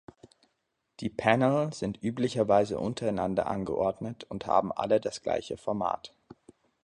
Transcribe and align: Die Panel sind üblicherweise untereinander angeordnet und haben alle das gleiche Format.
Die 0.99 1.11
Panel 1.11 1.71
sind 1.75 2.01
üblicherweise 2.01 2.79
untereinander 2.79 3.45
angeordnet 3.45 4.23
und 4.23 4.47
haben 4.47 4.71
alle 4.71 4.99
das 4.99 5.21
gleiche 5.21 5.57
Format. 5.57 6.15